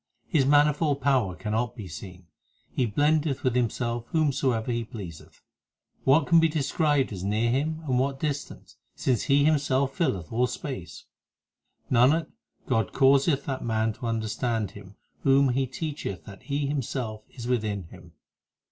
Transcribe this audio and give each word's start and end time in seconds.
His 0.27 0.47
manifold 0.47 0.99
power 0.99 1.35
cannot 1.35 1.75
be 1.75 1.87
seen; 1.87 2.25
He 2.71 2.87
blendeth 2.87 3.43
with 3.43 3.53
Himself 3.53 4.07
whomsoever 4.07 4.71
He 4.71 4.83
pleaseth. 4.83 5.43
What 6.05 6.25
can 6.25 6.39
be 6.39 6.47
described 6.47 7.13
as 7.13 7.23
near 7.23 7.51
Him 7.51 7.83
and 7.87 7.99
what 7.99 8.19
distant, 8.19 8.77
Since 8.95 9.25
He 9.25 9.43
Himself 9.45 9.95
filleth 9.95 10.33
all 10.33 10.47
space? 10.47 11.05
Nanak, 11.91 12.25
God 12.65 12.93
causeth 12.93 13.45
that 13.45 13.63
man 13.63 13.93
to 13.93 14.07
understand 14.07 14.71
Him 14.71 14.95
Whom 15.21 15.49
he 15.49 15.67
teacheth 15.67 16.25
that 16.25 16.41
He 16.49 16.65
Himself 16.65 17.21
is 17.35 17.45
within 17.47 17.83
him. 17.91 18.13